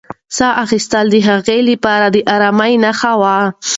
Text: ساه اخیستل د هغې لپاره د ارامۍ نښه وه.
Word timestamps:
ساه 0.37 0.53
اخیستل 0.63 1.05
د 1.11 1.15
هغې 1.27 1.59
لپاره 1.69 2.05
د 2.15 2.17
ارامۍ 2.35 2.73
نښه 2.83 3.13
وه. 3.21 3.37